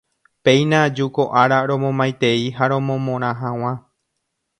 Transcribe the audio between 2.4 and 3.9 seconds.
ha romomorã hag̃ua.